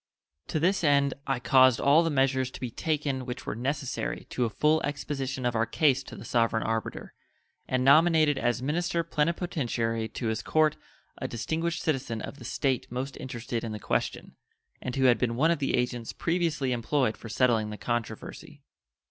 [0.47, 4.45] To this end I caused all the measures to be taken which were necessary to
[4.45, 7.13] a full exposition of our case to the sovereign arbiter,
[7.67, 10.75] and nominated as minister plenipotentiary to his Court
[11.19, 14.35] a distinguished citizen of the State most interested in the question,
[14.81, 18.63] and who had been one of the agents previously employed for settling the controversy.